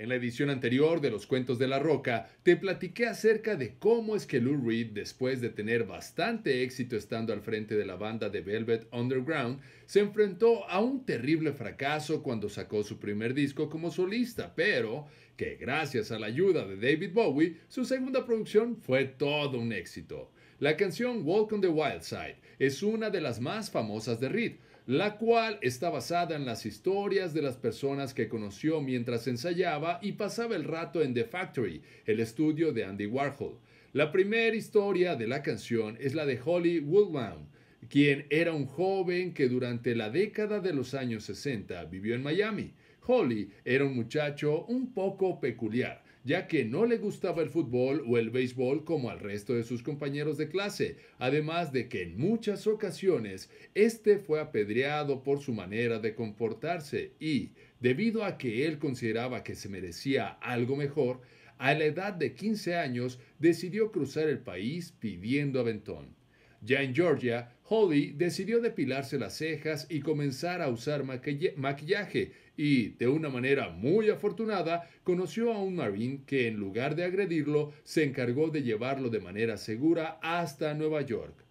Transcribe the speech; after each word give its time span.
En 0.00 0.08
la 0.08 0.14
edición 0.14 0.48
anterior 0.48 1.02
de 1.02 1.10
Los 1.10 1.26
Cuentos 1.26 1.58
de 1.58 1.68
la 1.68 1.78
Roca, 1.78 2.30
te 2.42 2.56
platiqué 2.56 3.04
acerca 3.04 3.54
de 3.54 3.74
cómo 3.78 4.16
es 4.16 4.24
que 4.24 4.40
Lou 4.40 4.56
Reed, 4.56 4.92
después 4.92 5.42
de 5.42 5.50
tener 5.50 5.84
bastante 5.84 6.62
éxito 6.62 6.96
estando 6.96 7.34
al 7.34 7.42
frente 7.42 7.76
de 7.76 7.84
la 7.84 7.96
banda 7.96 8.30
de 8.30 8.40
Velvet 8.40 8.88
Underground, 8.92 9.60
se 9.84 10.00
enfrentó 10.00 10.66
a 10.70 10.80
un 10.80 11.04
terrible 11.04 11.52
fracaso 11.52 12.22
cuando 12.22 12.48
sacó 12.48 12.82
su 12.82 12.98
primer 12.98 13.34
disco 13.34 13.68
como 13.68 13.90
solista, 13.90 14.54
pero 14.54 15.06
que 15.36 15.56
gracias 15.56 16.10
a 16.10 16.18
la 16.18 16.28
ayuda 16.28 16.66
de 16.66 16.76
David 16.76 17.12
Bowie, 17.12 17.58
su 17.68 17.84
segunda 17.84 18.24
producción 18.24 18.78
fue 18.78 19.04
todo 19.04 19.58
un 19.58 19.70
éxito. 19.70 20.30
La 20.60 20.78
canción 20.78 21.20
Walk 21.26 21.52
on 21.52 21.60
the 21.60 21.68
Wild 21.68 22.00
Side 22.00 22.36
es 22.58 22.82
una 22.82 23.10
de 23.10 23.20
las 23.20 23.38
más 23.38 23.70
famosas 23.70 24.18
de 24.18 24.30
Reed, 24.30 24.52
la 24.86 25.16
cual 25.16 25.58
está 25.62 25.90
basada 25.90 26.36
en 26.36 26.46
las 26.46 26.66
historias 26.66 27.34
de 27.34 27.42
las 27.42 27.56
personas 27.56 28.14
que 28.14 28.28
conoció 28.28 28.80
mientras 28.80 29.26
ensayaba 29.26 29.98
y 30.02 30.12
pasaba 30.12 30.56
el 30.56 30.64
rato 30.64 31.02
en 31.02 31.14
The 31.14 31.24
Factory, 31.24 31.82
el 32.06 32.20
estudio 32.20 32.72
de 32.72 32.84
Andy 32.84 33.06
Warhol. 33.06 33.58
La 33.92 34.12
primera 34.12 34.54
historia 34.54 35.16
de 35.16 35.26
la 35.26 35.42
canción 35.42 35.96
es 36.00 36.14
la 36.14 36.24
de 36.24 36.40
Holly 36.44 36.80
Woodlawn, 36.80 37.48
quien 37.88 38.26
era 38.30 38.52
un 38.52 38.66
joven 38.66 39.34
que 39.34 39.48
durante 39.48 39.94
la 39.94 40.10
década 40.10 40.60
de 40.60 40.72
los 40.72 40.94
años 40.94 41.24
60 41.24 41.84
vivió 41.86 42.14
en 42.14 42.22
Miami. 42.22 42.72
Holly 43.06 43.50
era 43.64 43.84
un 43.84 43.96
muchacho 43.96 44.64
un 44.66 44.94
poco 44.94 45.40
peculiar, 45.40 46.04
ya 46.24 46.46
que 46.46 46.64
no 46.64 46.84
le 46.86 46.98
gustaba 46.98 47.42
el 47.42 47.48
fútbol 47.48 48.04
o 48.06 48.18
el 48.18 48.30
béisbol 48.30 48.84
como 48.84 49.10
al 49.10 49.20
resto 49.20 49.54
de 49.54 49.64
sus 49.64 49.82
compañeros 49.82 50.36
de 50.36 50.48
clase, 50.48 50.96
además 51.18 51.72
de 51.72 51.88
que 51.88 52.02
en 52.02 52.18
muchas 52.18 52.66
ocasiones 52.66 53.50
este 53.74 54.18
fue 54.18 54.40
apedreado 54.40 55.22
por 55.22 55.40
su 55.40 55.52
manera 55.52 55.98
de 55.98 56.14
comportarse 56.14 57.12
y, 57.18 57.50
debido 57.80 58.24
a 58.24 58.36
que 58.36 58.66
él 58.66 58.78
consideraba 58.78 59.42
que 59.42 59.54
se 59.54 59.68
merecía 59.68 60.28
algo 60.28 60.76
mejor, 60.76 61.20
a 61.58 61.74
la 61.74 61.84
edad 61.84 62.12
de 62.12 62.34
15 62.34 62.76
años 62.76 63.18
decidió 63.38 63.92
cruzar 63.92 64.28
el 64.28 64.38
país 64.38 64.94
pidiendo 64.98 65.60
aventón. 65.60 66.14
Ya 66.62 66.82
en 66.82 66.94
Georgia, 66.94 67.52
Holly 67.64 68.12
decidió 68.16 68.60
depilarse 68.60 69.18
las 69.18 69.36
cejas 69.36 69.86
y 69.88 70.00
comenzar 70.00 70.60
a 70.60 70.68
usar 70.68 71.04
maquillaje 71.04 72.32
y, 72.56 72.90
de 72.90 73.08
una 73.08 73.30
manera 73.30 73.70
muy 73.70 74.10
afortunada, 74.10 74.88
conoció 75.02 75.52
a 75.54 75.62
un 75.62 75.76
marine 75.76 76.20
que 76.26 76.48
en 76.48 76.56
lugar 76.56 76.96
de 76.96 77.04
agredirlo, 77.04 77.72
se 77.84 78.04
encargó 78.04 78.48
de 78.50 78.62
llevarlo 78.62 79.08
de 79.08 79.20
manera 79.20 79.56
segura 79.56 80.18
hasta 80.20 80.74
Nueva 80.74 81.00
York. 81.00 81.44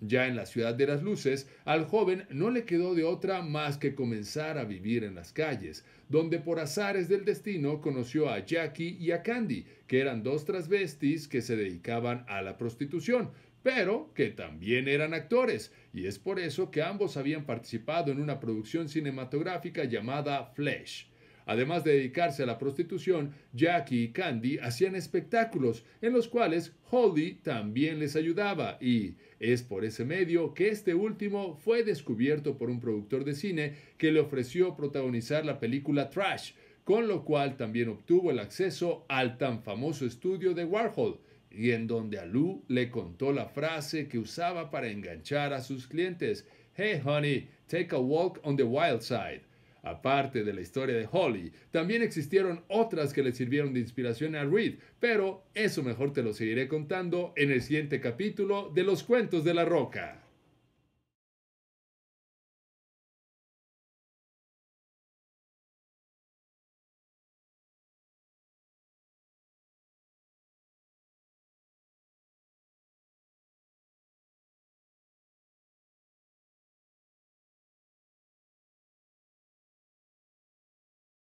Ya 0.00 0.26
en 0.26 0.36
la 0.36 0.44
ciudad 0.44 0.74
de 0.74 0.86
las 0.86 1.02
luces, 1.02 1.48
al 1.64 1.86
joven 1.86 2.26
no 2.28 2.50
le 2.50 2.64
quedó 2.64 2.94
de 2.94 3.04
otra 3.04 3.40
más 3.40 3.78
que 3.78 3.94
comenzar 3.94 4.58
a 4.58 4.64
vivir 4.64 5.04
en 5.04 5.14
las 5.14 5.32
calles, 5.32 5.84
donde 6.08 6.38
por 6.38 6.60
azares 6.60 7.08
del 7.08 7.24
destino 7.24 7.80
conoció 7.80 8.28
a 8.28 8.44
Jackie 8.44 8.98
y 9.00 9.12
a 9.12 9.22
Candy, 9.22 9.64
que 9.86 10.00
eran 10.00 10.22
dos 10.22 10.44
transvestis 10.44 11.28
que 11.28 11.40
se 11.40 11.56
dedicaban 11.56 12.24
a 12.28 12.42
la 12.42 12.58
prostitución, 12.58 13.30
pero 13.66 14.12
que 14.14 14.28
también 14.28 14.86
eran 14.86 15.12
actores, 15.12 15.72
y 15.92 16.06
es 16.06 16.20
por 16.20 16.38
eso 16.38 16.70
que 16.70 16.82
ambos 16.82 17.16
habían 17.16 17.46
participado 17.46 18.12
en 18.12 18.20
una 18.20 18.38
producción 18.38 18.88
cinematográfica 18.88 19.82
llamada 19.82 20.52
Flesh. 20.54 21.08
Además 21.46 21.82
de 21.82 21.94
dedicarse 21.94 22.44
a 22.44 22.46
la 22.46 22.58
prostitución, 22.58 23.34
Jackie 23.52 24.04
y 24.04 24.12
Candy 24.12 24.58
hacían 24.58 24.94
espectáculos 24.94 25.84
en 26.00 26.12
los 26.12 26.28
cuales 26.28 26.76
Holly 26.92 27.40
también 27.42 27.98
les 27.98 28.14
ayudaba 28.14 28.78
y 28.80 29.16
es 29.40 29.64
por 29.64 29.84
ese 29.84 30.04
medio 30.04 30.54
que 30.54 30.68
este 30.68 30.94
último 30.94 31.56
fue 31.56 31.82
descubierto 31.82 32.56
por 32.56 32.70
un 32.70 32.78
productor 32.78 33.24
de 33.24 33.34
cine 33.34 33.74
que 33.98 34.12
le 34.12 34.20
ofreció 34.20 34.76
protagonizar 34.76 35.44
la 35.44 35.58
película 35.58 36.08
Trash, 36.08 36.52
con 36.84 37.08
lo 37.08 37.24
cual 37.24 37.56
también 37.56 37.88
obtuvo 37.88 38.30
el 38.30 38.38
acceso 38.38 39.04
al 39.08 39.38
tan 39.38 39.64
famoso 39.64 40.06
estudio 40.06 40.54
de 40.54 40.64
Warhol, 40.64 41.18
y 41.50 41.70
en 41.70 41.86
donde 41.86 42.18
a 42.18 42.26
Lou 42.26 42.64
le 42.68 42.90
contó 42.90 43.32
la 43.32 43.46
frase 43.46 44.08
que 44.08 44.18
usaba 44.18 44.70
para 44.70 44.88
enganchar 44.88 45.52
a 45.52 45.60
sus 45.60 45.86
clientes, 45.86 46.46
Hey 46.74 47.00
honey, 47.04 47.48
take 47.68 47.94
a 47.94 47.98
walk 47.98 48.38
on 48.44 48.56
the 48.56 48.62
wild 48.62 49.00
side. 49.00 49.42
Aparte 49.82 50.42
de 50.42 50.52
la 50.52 50.60
historia 50.60 50.96
de 50.96 51.08
Holly, 51.10 51.52
también 51.70 52.02
existieron 52.02 52.64
otras 52.68 53.12
que 53.12 53.22
le 53.22 53.32
sirvieron 53.32 53.72
de 53.72 53.80
inspiración 53.80 54.34
a 54.34 54.44
Reed, 54.44 54.80
pero 54.98 55.44
eso 55.54 55.84
mejor 55.84 56.12
te 56.12 56.24
lo 56.24 56.34
seguiré 56.34 56.66
contando 56.66 57.32
en 57.36 57.52
el 57.52 57.62
siguiente 57.62 58.00
capítulo 58.00 58.72
de 58.74 58.82
Los 58.82 59.04
Cuentos 59.04 59.44
de 59.44 59.54
la 59.54 59.64
Roca. 59.64 60.25